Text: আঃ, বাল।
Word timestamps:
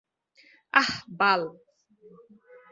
আঃ, 0.73 0.91
বাল। 1.19 1.41